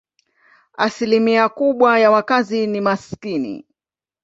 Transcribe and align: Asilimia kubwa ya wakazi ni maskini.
Asilimia 0.77 1.49
kubwa 1.49 1.99
ya 1.99 2.11
wakazi 2.11 2.67
ni 2.67 2.81
maskini. 2.81 3.65